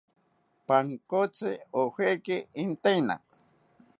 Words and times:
Pankotzi 0.67 1.51
ojeki 1.81 2.37
intaena 2.63 3.15